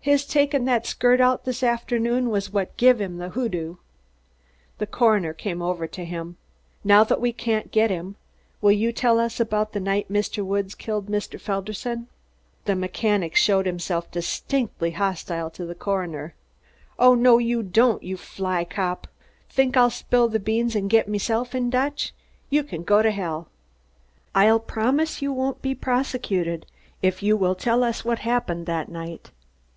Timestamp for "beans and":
20.40-20.90